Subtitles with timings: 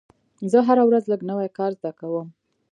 [0.51, 2.27] زه هره ورځ لږ نوی کار زده کوم.